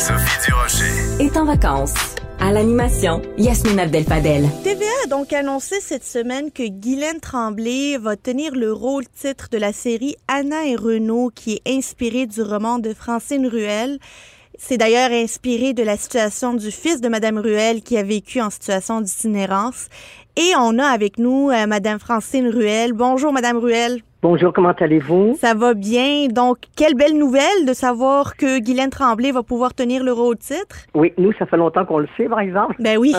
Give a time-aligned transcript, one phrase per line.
[0.00, 1.22] Sophie Durocher.
[1.22, 1.92] est en vacances.
[2.38, 4.48] À l'animation, Yasmine Abdel-Fadel.
[4.64, 9.58] TVA a donc annoncé cette semaine que Guylaine Tremblay va tenir le rôle titre de
[9.58, 13.98] la série Anna et Renaud qui est inspirée du roman de Francine Ruel.
[14.58, 18.48] C'est d'ailleurs inspiré de la situation du fils de Madame Ruel qui a vécu en
[18.48, 19.88] situation d'itinérance.
[20.34, 22.94] Et on a avec nous euh, Madame Francine Ruel.
[22.94, 24.00] Bonjour Madame Ruel.
[24.22, 25.38] Bonjour, comment allez-vous?
[25.40, 26.28] Ça va bien.
[26.28, 30.76] Donc, quelle belle nouvelle de savoir que Guylaine Tremblay va pouvoir tenir le rôle titre.
[30.92, 32.74] Oui, nous, ça fait longtemps qu'on le sait, par exemple.
[32.80, 33.14] Ben oui.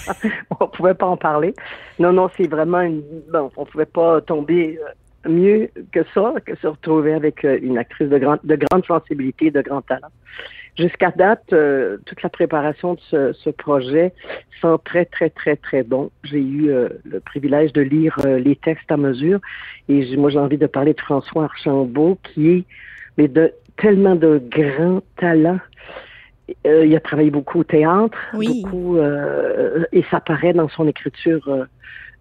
[0.60, 1.54] on pouvait pas en parler.
[1.98, 3.02] Non, non, c'est vraiment une...
[3.32, 4.78] Bon, on pouvait pas tomber
[5.26, 8.38] euh, mieux que ça, que se retrouver avec euh, une actrice de, grand...
[8.44, 10.12] de grande sensibilité, de grand talent.
[10.78, 14.12] Jusqu'à date, euh, toute la préparation de ce, ce, projet
[14.62, 16.10] sent très, très, très, très bon.
[16.22, 19.40] J'ai eu euh, le privilège de lire euh, les textes à mesure
[19.88, 22.64] et moi, j'ai envie de parler de François Archambault qui est
[23.16, 25.58] mais de tellement de grands talents.
[26.64, 28.62] il a travaillé beaucoup au théâtre, oui.
[28.62, 28.98] beaucoup,
[29.92, 31.66] et ça paraît dans son écriture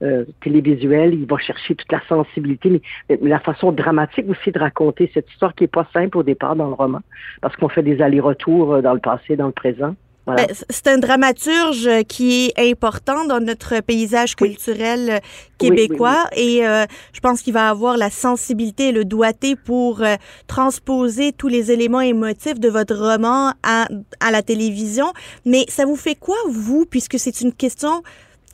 [0.01, 4.59] euh, télévisuel, il va chercher toute la sensibilité, mais, mais, la façon dramatique aussi de
[4.59, 7.01] raconter cette histoire qui est pas simple au départ dans le roman,
[7.41, 9.95] parce qu'on fait des allers-retours euh, dans le passé, dans le présent.
[10.27, 10.45] Voilà.
[10.45, 15.19] Ben, c'est un dramaturge qui est important dans notre paysage culturel oui.
[15.57, 19.55] québécois oui, oui, et euh, je pense qu'il va avoir la sensibilité et le doigté
[19.55, 20.15] pour euh,
[20.47, 23.87] transposer tous les éléments émotifs de votre roman à,
[24.19, 25.13] à la télévision.
[25.45, 28.03] Mais ça vous fait quoi, vous, puisque c'est une question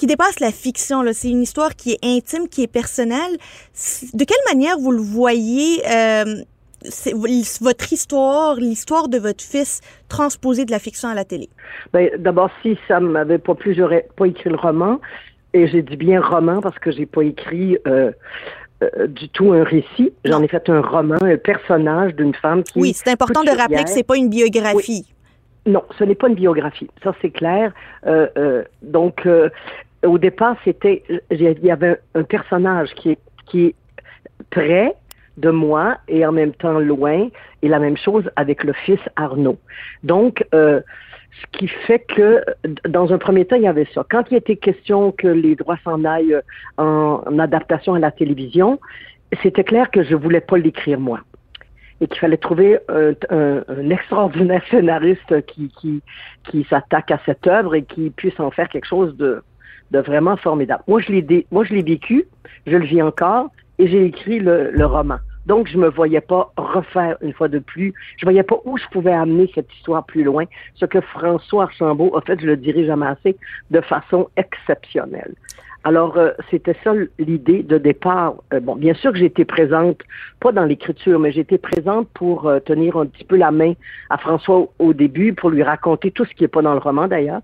[0.03, 1.01] qui dépasse la fiction.
[1.13, 3.37] C'est une histoire qui est intime, qui est personnelle.
[4.13, 6.43] De quelle manière vous le voyez, euh,
[7.61, 9.79] votre histoire, l'histoire de votre fils
[10.09, 11.47] transposée de la fiction à la télé?
[11.93, 14.99] Ben, D'abord, si ça ne m'avait pas plu, j'aurais pas écrit le roman.
[15.53, 18.11] Et j'ai dit bien roman parce que j'ai pas écrit euh,
[18.83, 20.11] euh, du tout un récit.
[20.25, 22.77] J'en ai fait un roman, un personnage d'une femme qui.
[22.77, 25.05] Oui, c'est important de rappeler que c'est pas une biographie.
[25.07, 25.13] Oui.
[25.65, 26.89] Non, ce n'est pas une biographie.
[27.03, 27.71] Ça, c'est clair.
[28.05, 29.27] Euh, euh, donc,
[30.03, 33.75] au départ, c'était, il y avait un, personnage qui est, qui est
[34.49, 34.93] près
[35.37, 37.29] de moi et en même temps loin,
[37.61, 39.57] et la même chose avec le fils Arnaud.
[40.03, 40.45] Donc,
[41.41, 42.43] ce qui fait que,
[42.87, 44.05] dans un premier temps, il y avait ça.
[44.09, 46.39] Quand il était question que les droits s'en aillent
[46.77, 48.79] en, en adaptation à la télévision,
[49.41, 51.21] c'était clair que je voulais pas l'écrire moi
[52.01, 56.01] et qu'il fallait trouver un, un, un, extraordinaire scénariste qui, qui,
[56.49, 59.41] qui s'attaque à cette œuvre et qui puisse en faire quelque chose de,
[59.93, 60.83] de vraiment formidable.
[60.87, 62.25] Moi, je l'ai, moi, je l'ai vécu,
[62.67, 63.47] je le vis encore,
[63.79, 65.17] et j'ai écrit le, le, roman.
[65.45, 67.93] Donc, je me voyais pas refaire une fois de plus.
[68.17, 70.45] Je voyais pas où je pouvais amener cette histoire plus loin.
[70.75, 73.37] Ce que François Archambault a fait, je le dirai jamais assez,
[73.71, 75.33] de façon exceptionnelle.
[75.85, 78.35] Alors, euh, c'était ça l'idée de départ.
[78.53, 79.99] Euh, bon, bien sûr que j'étais présente,
[80.39, 83.73] pas dans l'écriture, mais j'étais présente pour euh, tenir un petit peu la main
[84.09, 86.79] à François au, au début, pour lui raconter tout ce qui est pas dans le
[86.79, 87.41] roman d'ailleurs.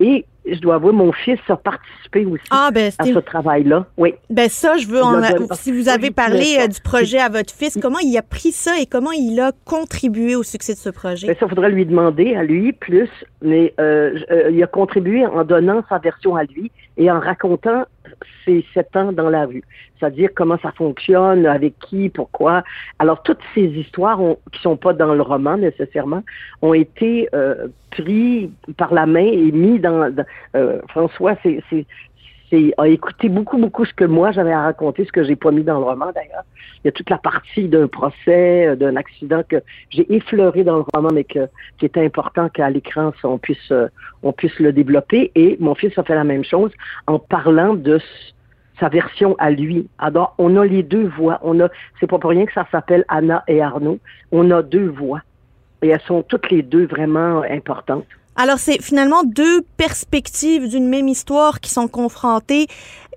[0.00, 3.86] Et je dois avouer, mon fils a participé aussi ah, ben, à ce travail-là.
[3.96, 4.14] Oui.
[4.30, 5.02] Ben ça, je veux.
[5.02, 5.20] En,
[5.52, 8.78] si vous avez parlé euh, du projet à votre fils, comment il a pris ça
[8.80, 11.26] et comment il a contribué au succès de ce projet?
[11.26, 13.10] Ben, Ça, faudrait lui demander à lui plus,
[13.42, 17.84] mais euh, euh, il a contribué en donnant sa version à lui et en racontant
[18.44, 19.62] ses sept ans dans la rue,
[19.98, 22.62] c'est-à-dire comment ça fonctionne, avec qui, pourquoi.
[22.98, 26.22] Alors toutes ces histoires ont, qui sont pas dans le roman nécessairement
[26.62, 30.14] ont été euh, pris par la main et mis dans.
[30.56, 31.86] euh, François, c'est
[32.76, 35.62] a écouté beaucoup, beaucoup ce que moi j'avais à raconter, ce que j'ai pas mis
[35.62, 36.44] dans le roman d'ailleurs.
[36.82, 40.84] Il y a toute la partie d'un procès, d'un accident que j'ai effleuré dans le
[40.94, 43.72] roman, mais que, qui était important qu'à l'écran on puisse,
[44.22, 45.30] on puisse le développer.
[45.34, 46.72] Et mon fils a fait la même chose
[47.06, 48.00] en parlant de
[48.80, 49.88] sa version à lui.
[49.98, 51.38] Alors, on a les deux voix.
[51.42, 51.68] On a,
[52.00, 53.98] c'est pas pour rien que ça s'appelle Anna et Arnaud.
[54.32, 55.20] On a deux voix.
[55.82, 58.06] Et elles sont toutes les deux vraiment importantes.
[58.42, 62.68] Alors, c'est finalement deux perspectives d'une même histoire qui sont confrontées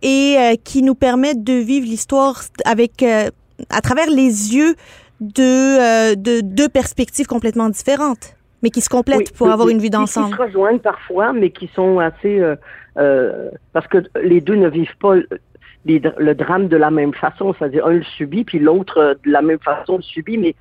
[0.02, 3.30] et euh, qui nous permettent de vivre l'histoire avec, euh,
[3.70, 4.76] à travers les yeux
[5.22, 9.68] de, euh, de deux perspectives complètement différentes, mais qui se complètent oui, pour oui, avoir
[9.68, 10.32] oui, une vue d'ensemble.
[10.32, 12.42] Qui se rejoignent parfois, mais qui sont assez...
[12.94, 15.16] parce que les deux ne vivent pas
[15.86, 19.60] le drame de la même façon, c'est-à-dire un le subit, puis l'autre de la même
[19.60, 20.56] façon le subit, mais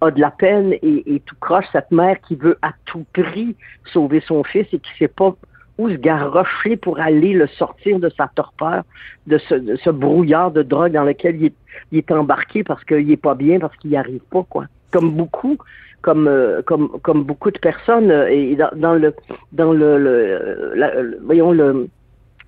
[0.00, 3.56] a de la peine et, tout croche cette mère qui veut à tout prix
[3.92, 5.34] sauver son fils et qui sait pas
[5.78, 8.84] où se garrocher pour aller le sortir de sa torpeur,
[9.26, 11.50] de ce, brouillard de drogue dans lequel
[11.90, 14.66] il est, embarqué parce qu'il est pas bien, parce qu'il n'y arrive pas, quoi.
[14.92, 15.58] Comme beaucoup,
[16.02, 19.12] comme euh, comme comme beaucoup de personnes euh, et dans, le
[19.52, 21.88] dans le, le, le voyons le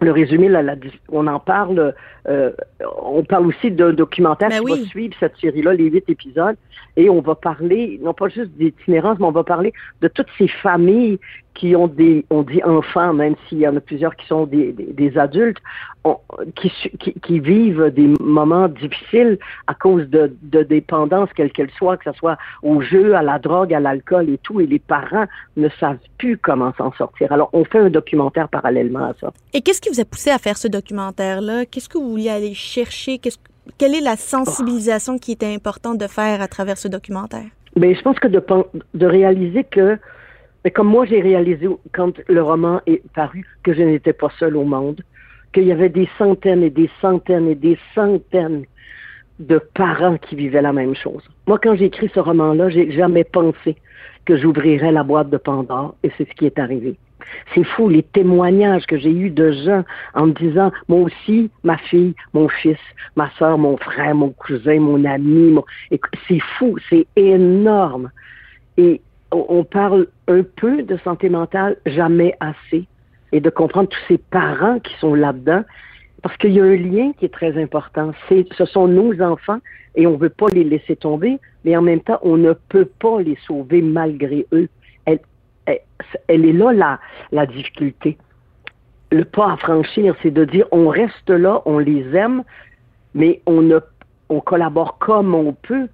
[0.01, 0.63] le résumé, là,
[1.11, 1.95] on en parle.
[2.29, 2.53] Euh,
[3.03, 6.57] on parle aussi d'un documentaire ben qui va suivre cette série-là, les huit épisodes,
[6.97, 9.73] et on va parler, non pas juste d'itinérance, mais on va parler
[10.03, 11.19] de toutes ces familles
[11.57, 14.73] qui ont des, on dit enfants, même s'il y en a plusieurs qui sont des,
[14.73, 15.59] des, adultes,
[16.55, 16.71] qui,
[17.23, 22.17] qui, vivent des moments difficiles à cause de, de dépendance, quelle qu'elle soit, que ce
[22.19, 25.25] soit au jeu, à la drogue, à l'alcool et tout, et les parents
[25.57, 27.33] ne savent plus comment s'en sortir.
[27.33, 29.33] Alors, on fait un documentaire parallèlement à ça.
[29.55, 31.65] Et qu'est-ce qui vous a poussé à faire ce documentaire-là?
[31.67, 33.19] Qu'est-ce que vous vouliez aller chercher?
[33.19, 33.39] Qu'est-ce,
[33.79, 37.47] quelle est la sensibilisation qui était importante de faire à travers ce documentaire?
[37.77, 38.43] Bien, je pense que de,
[38.95, 39.99] de réaliser que
[40.67, 44.57] mais comme moi, j'ai réalisé quand le roman est paru que je n'étais pas seule
[44.57, 45.01] au monde,
[45.53, 48.65] qu'il y avait des centaines et des centaines et des centaines
[49.39, 51.23] de parents qui vivaient la même chose.
[51.47, 53.77] Moi, quand j'ai écrit ce roman-là, j'ai jamais pensé
[54.25, 56.97] que j'ouvrirais la boîte de Pandore et c'est ce qui est arrivé.
[57.55, 59.85] C'est fou, les témoignages que j'ai eus de gens
[60.15, 62.83] en me disant, moi aussi, ma fille, mon fils,
[63.15, 65.65] ma soeur, mon frère, mon cousin, mon ami, mon...
[66.27, 68.11] c'est fou, c'est énorme.
[68.77, 69.01] Et
[69.33, 72.87] on parle un peu de santé mentale, jamais assez,
[73.33, 75.63] et de comprendre tous ces parents qui sont là-dedans,
[76.23, 78.13] parce qu'il y a un lien qui est très important.
[78.29, 79.59] Ce sont nos enfants
[79.95, 82.89] et on ne veut pas les laisser tomber, mais en même temps, on ne peut
[82.99, 84.69] pas les sauver malgré eux.
[86.29, 87.01] Elle, est là la,
[87.33, 88.19] la difficulté.
[89.11, 92.43] Le pas à franchir, c'est de dire on reste là, on les aime,
[93.15, 93.79] mais on ne,
[94.29, 95.89] on collabore comme on peut,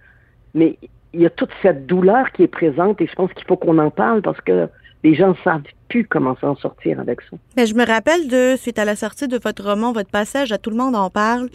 [0.54, 0.78] mais
[1.14, 3.78] il y a toute cette douleur qui est présente et je pense qu'il faut qu'on
[3.78, 4.68] en parle parce que
[5.04, 7.36] les gens ne savent plus comment s'en sortir avec ça.
[7.56, 10.58] Mais je me rappelle de, suite à la sortie de votre roman, votre passage à
[10.58, 11.48] Tout le monde en parle,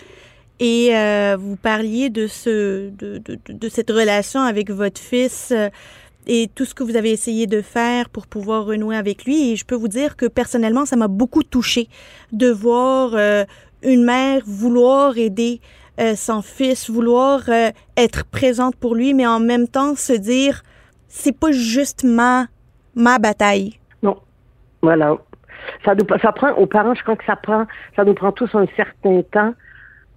[0.59, 5.69] et euh, vous parliez de, ce, de, de, cette relation avec votre fils euh,
[6.25, 9.51] et tout ce que vous avez essayé de faire pour pouvoir renouer avec lui.
[9.51, 11.87] Et je peux vous dire que personnellement, ça m'a beaucoup touché
[12.31, 13.45] de voir euh,
[13.83, 15.61] une mère vouloir aider
[15.99, 20.63] euh, son fils, vouloir euh, être présente pour lui, mais en même temps se dire,
[21.07, 22.47] c'est pas juste ma,
[22.95, 23.79] ma bataille.
[24.03, 24.17] Non.
[24.81, 25.17] Voilà.
[25.83, 27.65] Ça, nous, ça prend, aux parents, je crois que ça prend,
[27.95, 29.53] ça nous prend tous un certain temps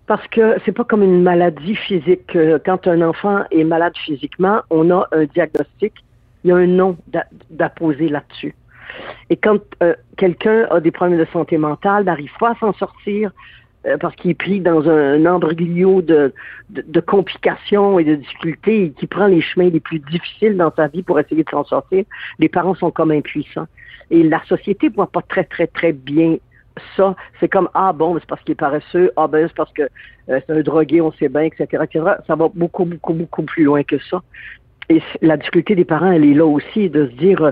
[0.07, 2.37] parce que c'est pas comme une maladie physique.
[2.65, 5.95] Quand un enfant est malade physiquement, on a un diagnostic,
[6.43, 6.97] il y a un nom
[7.51, 8.55] d'apposer là-dessus.
[9.31, 13.31] Et quand euh, quelqu'un a des problèmes de santé mentale, n'arrive pas à s'en sortir,
[13.31, 13.35] euh,
[14.01, 16.33] parce qu'il est pris dans un, embryo de,
[16.69, 20.89] de, complications et de difficultés et qui prend les chemins les plus difficiles dans sa
[20.89, 22.05] vie pour essayer de s'en sortir,
[22.39, 23.69] les parents sont comme impuissants.
[24.11, 26.37] Et la société voit pas très, très, très bien
[26.97, 27.15] ça.
[27.39, 29.83] C'est comme, ah bon, c'est parce qu'il est paresseux, ah ben c'est parce que
[30.29, 32.05] euh, c'est un drogué, on sait bien, etc., etc.
[32.27, 34.23] Ça va beaucoup, beaucoup, beaucoup plus loin que ça.
[34.89, 37.51] Et la difficulté des parents, elle est là aussi, de se dire, euh,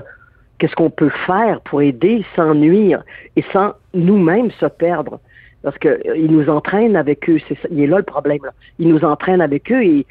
[0.57, 3.03] qu'est-ce qu'on peut faire pour aider sans nuire
[3.35, 5.19] et sans nous-mêmes se perdre
[5.63, 7.37] parce qu'ils euh, nous entraînent avec eux.
[7.47, 8.39] C'est il est là le problème.
[8.43, 8.51] Là.
[8.79, 10.05] Ils nous entraînent avec eux et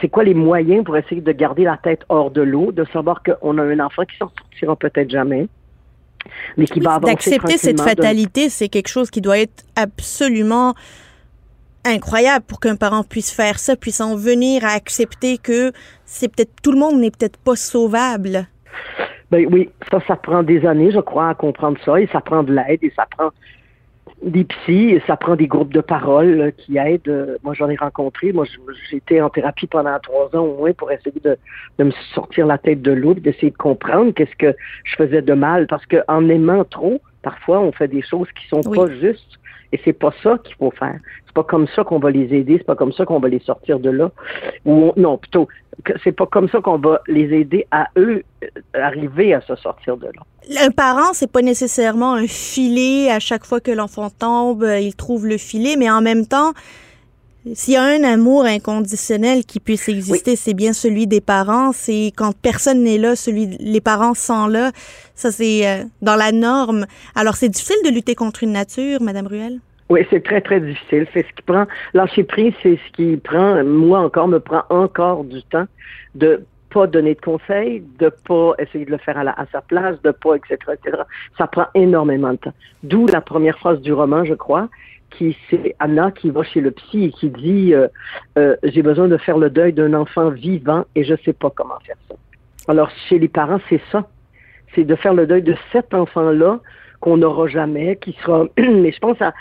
[0.00, 3.22] c'est quoi les moyens pour essayer de garder la tête hors de l'eau, de savoir
[3.22, 5.48] qu'on a un enfant qui s'en sortira peut-être jamais,
[6.56, 10.74] mais qui va avancer D'accepter cette fatalité, c'est quelque chose qui doit être absolument
[11.84, 15.72] incroyable pour qu'un parent puisse faire ça, puisse en venir à accepter que
[16.06, 18.46] c'est peut-être tout le monde n'est peut-être pas sauvable.
[19.30, 22.42] Ben oui, ça, ça prend des années, je crois, à comprendre ça, et ça prend
[22.42, 23.30] de l'aide, et ça prend
[24.24, 27.38] des psys, ça prend des groupes de parole qui aident.
[27.42, 28.32] Moi, j'en ai rencontré.
[28.32, 28.44] Moi,
[28.90, 31.36] j'étais en thérapie pendant trois ans au moins pour essayer de,
[31.82, 35.66] me sortir la tête de l'eau, d'essayer de comprendre qu'est-ce que je faisais de mal.
[35.66, 39.38] Parce qu'en aimant trop, parfois, on fait des choses qui sont pas justes.
[39.72, 41.00] Et c'est pas ça qu'il faut faire.
[41.26, 42.58] C'est pas comme ça qu'on va les aider.
[42.58, 44.12] C'est pas comme ça qu'on va les sortir de là.
[44.64, 45.48] Ou non, plutôt,
[46.04, 49.96] c'est pas comme ça qu'on va les aider à eux euh, arriver à se sortir
[49.96, 50.62] de là.
[50.64, 54.94] Un parent, c'est pas nécessairement un filet à chaque fois que l'enfant tombe, euh, il
[54.94, 56.52] trouve le filet, mais en même temps,
[57.52, 61.72] s'il y a un amour inconditionnel qui puisse exister, c'est bien celui des parents.
[61.72, 64.72] C'est quand personne n'est là, celui les parents sont là.
[65.14, 66.86] Ça c'est euh, dans la norme.
[67.14, 69.60] Alors c'est difficile de lutter contre une nature, Madame Ruel?
[69.90, 71.06] Oui, c'est très très difficile.
[71.12, 75.24] C'est ce qui prend lâcher prise, c'est ce qui prend moi encore me prend encore
[75.24, 75.66] du temps
[76.14, 80.00] de pas donner de conseils, de pas essayer de le faire à, à sa place,
[80.02, 81.02] de pas etc etc.
[81.36, 82.54] Ça prend énormément de temps.
[82.82, 84.70] D'où la première phrase du roman, je crois
[85.10, 87.88] qui c'est Anna qui va chez le psy et qui dit euh,
[88.38, 91.78] euh, j'ai besoin de faire le deuil d'un enfant vivant et je sais pas comment
[91.86, 92.16] faire ça.
[92.68, 94.08] Alors chez les parents c'est ça,
[94.74, 96.60] c'est de faire le deuil de cet enfant là
[97.04, 98.46] qu'on n'aura jamais, qui sera.
[98.58, 99.34] Mais je pense à,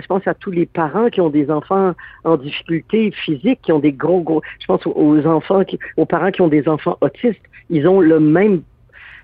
[0.00, 3.80] je pense à tous les parents qui ont des enfants en difficulté physique, qui ont
[3.80, 4.40] des gros gros.
[4.60, 7.42] Je pense aux enfants, qui, aux parents qui ont des enfants autistes.
[7.70, 8.62] Ils ont le même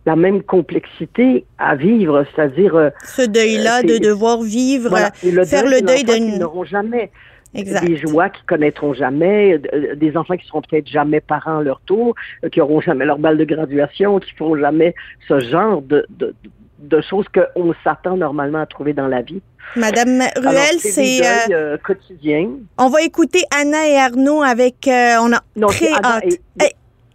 [0.06, 4.96] la même complexité à vivre, c'est-à-dire euh, ce deuil-là de devoir vivre,
[5.44, 7.10] faire le deuil d'une n'auront jamais.
[7.54, 9.60] Des joies qu'ils connaîtront jamais,
[9.94, 12.16] des enfants qui seront peut-être jamais parents à leur tour,
[12.50, 14.92] qui auront jamais leur balle de graduation, qui feront jamais
[15.28, 16.34] ce genre de, de,
[16.80, 19.40] de choses qu'on s'attend normalement à trouver dans la vie.
[19.76, 22.50] Madame Ruel, c'est euh, euh, quotidien.
[22.78, 26.24] On va écouter Anna et Arnaud avec euh, on a très hâte.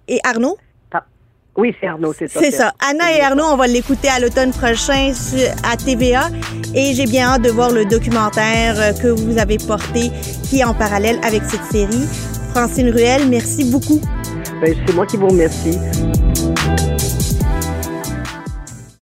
[0.08, 0.58] Et, Arnaud?
[1.60, 2.40] Oui, c'est Arnaud, c'est ça.
[2.42, 2.74] C'est ça.
[2.90, 5.12] Anna et Arnaud, on va l'écouter à l'automne prochain
[5.70, 6.30] à TVA.
[6.74, 10.10] Et j'ai bien hâte de voir le documentaire que vous avez porté,
[10.50, 12.08] qui est en parallèle avec cette série.
[12.56, 14.00] Francine Ruel, merci beaucoup.
[14.62, 15.78] Ben, c'est moi qui vous remercie.